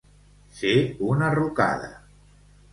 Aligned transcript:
Ser 0.61 0.73
una 1.09 1.29
rucada. 1.41 1.95